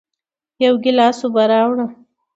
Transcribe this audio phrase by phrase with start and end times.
[0.65, 1.85] یو گیلاس اوبه راوړه